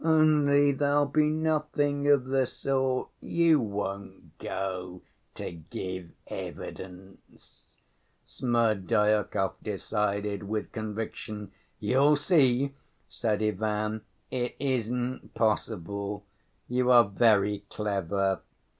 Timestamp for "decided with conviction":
9.61-11.51